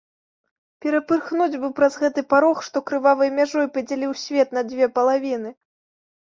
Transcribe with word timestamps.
Перапырхнуць 0.85 1.59
бы 1.65 1.69
праз 1.79 1.97
гэты 2.03 2.23
парог, 2.35 2.57
што 2.69 2.77
крывавай 2.87 3.29
мяжой 3.41 3.69
падзяліў 3.77 4.17
свет 4.23 4.57
на 4.61 4.65
дзве 4.71 4.91
палавіны! 4.99 5.55